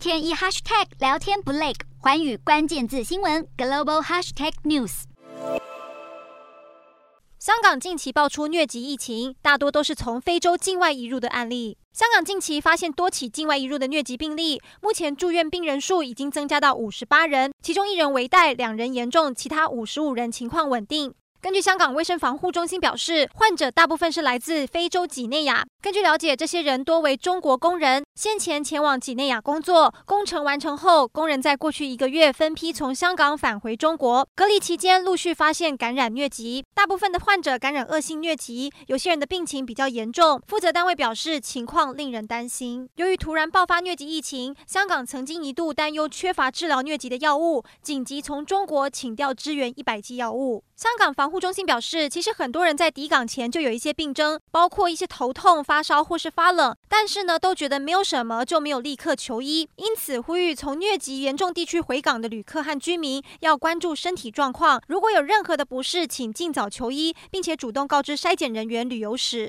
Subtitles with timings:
[0.00, 5.02] 天一 hashtag 聊天不累，寰宇关键字新闻 global hashtag news。
[7.38, 11.76] 香港近期爆出疟疾疫情，大多都是从非洲境外移入的案例。
[11.92, 21.12] 香港近期发现多起境外移入的疟疾病例，目前住院病人数已经增加到五十八人，其中一人危殆，两人严重，其他五十五人情况稳定。
[21.42, 25.64] 根据香港卫生防护中心表示，患者大部分是来自非洲几内亚。
[25.80, 29.94] 根据了解，这些人多为中国工人，先前前往几内亚工作。
[30.04, 36.64] 工程完成后，工人在过去一个月分批从香港返回中国，隔离期间陆续发现感染疟疾。
[36.74, 40.40] 大部分的患者感染恶性疟疾，有些人的病情比较严重。
[40.46, 42.88] 负责单位表示，情况令人担心。
[42.96, 50.64] 由于突然爆发疟疾疫情，香港曾经一度担忧缺乏治疗疟疾的药物，紧急从中国请调支援一百剂药物。
[50.76, 59.68] 香港防护中心表示，其实很多人在抵港前就有一些病征，包括一些头痛、发烧或是发冷，但是呢，都觉得没有什么，就没有立刻求医。
[59.76, 69.48] 因此，呼吁从疟疾严重地区回港的旅客和居民要关注身体状况，如果有任何的不适，请尽早求医，并且主动告知筛检人员旅游史。